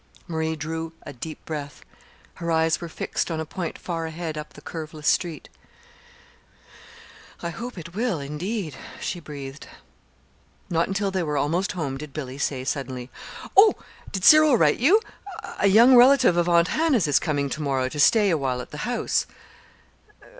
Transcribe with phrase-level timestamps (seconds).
[0.27, 1.85] Marie drew a deep breath.
[2.41, 5.47] Her eyes were fixed on a point far ahead up the curveless street.
[7.43, 9.67] "I hope it will, indeed!" she breathed.
[10.71, 13.11] Not until they were almost home did Billy say suddenly:
[13.55, 13.75] "Oh,
[14.11, 15.01] did Cyril write you?
[15.59, 18.71] A young relative of Aunt Hannah's is coming to morrow to stay a while at
[18.71, 19.27] the house."